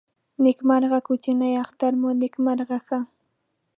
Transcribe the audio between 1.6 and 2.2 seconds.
اختر مو